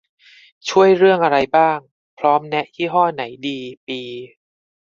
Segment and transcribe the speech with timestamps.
[0.69, 1.77] ช่วยเรื่องอะไรบ้าง
[2.19, 3.57] พร้อมแนะยี่ห้อไหนดี
[3.87, 3.99] ปี